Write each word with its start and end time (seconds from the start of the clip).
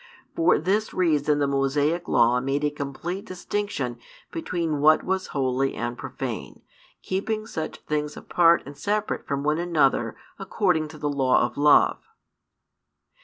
For 0.35 0.57
this 0.57 0.95
reason 0.95 1.37
the 1.37 1.45
Mosaic 1.45 2.07
Law 2.07 2.39
made 2.39 2.63
a 2.63 2.71
complete 2.71 3.23
distinction 3.23 3.99
between 4.31 4.79
what 4.79 5.03
was 5.03 5.27
holy 5.27 5.75
and 5.75 5.95
profane, 5.95 6.63
keeping 7.03 7.45
such 7.45 7.77
things 7.81 8.17
apart 8.17 8.63
and 8.65 8.75
separate 8.75 9.27
from 9.27 9.43
one 9.43 9.59
another 9.59 10.15
according 10.39 10.87
to 10.87 10.97
the 10.97 11.07
law 11.07 11.41
of 11.45 11.55
love. 11.55 11.99